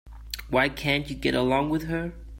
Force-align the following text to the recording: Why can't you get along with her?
Why 0.49 0.67
can't 0.67 1.07
you 1.11 1.15
get 1.15 1.35
along 1.35 1.69
with 1.69 1.83
her? 1.83 2.13